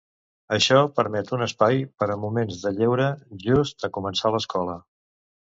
[0.55, 3.11] Això permet un espai per a moments de lleure
[3.47, 4.79] just en començar l'escola.